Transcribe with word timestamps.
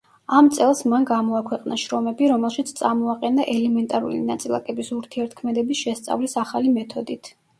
ამ 0.35 0.47
წელს 0.57 0.79
მან 0.93 1.03
გამოაქვეყნა 1.09 1.77
შრომები, 1.81 2.29
რომელშიც 2.31 2.71
წამოაყენა 2.79 3.45
ელემენტარული 3.53 4.19
ნაწილაკების 4.31 4.89
ურთიერთქმედების 5.01 5.83
შესწავლის 5.85 6.37
ახალი 6.45 6.75
მეთოდით. 6.79 7.31